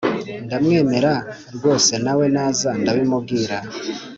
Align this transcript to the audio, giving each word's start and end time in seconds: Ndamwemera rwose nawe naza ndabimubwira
Ndamwemera 0.45 1.13
rwose 1.55 1.91
nawe 2.05 2.25
naza 2.35 2.69
ndabimubwira 2.81 3.55